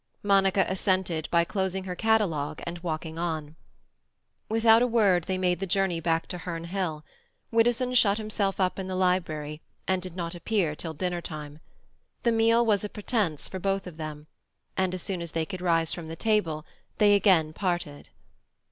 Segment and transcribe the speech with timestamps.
[0.23, 3.55] Monica assented by closing her catalogue and walking on.
[4.49, 7.05] Without a word, they made the journey back to Herne Hill.
[7.51, 11.59] Widdowson shut himself in the library, and did not appear till dinner time.
[12.23, 14.25] The meal was a pretence for both of them,
[14.75, 16.65] and as soon as they could rise from the table
[16.97, 18.09] they again parted.